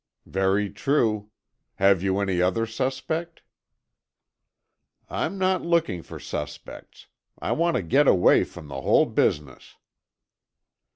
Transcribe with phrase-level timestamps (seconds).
[0.25, 1.29] "Very true.
[1.75, 3.43] Have you any other suspect?"
[5.11, 7.05] "I'm not looking for suspects.
[7.37, 9.75] I want to get away from the whole business."